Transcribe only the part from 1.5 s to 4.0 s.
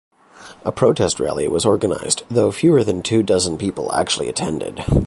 organized, though fewer than two dozen people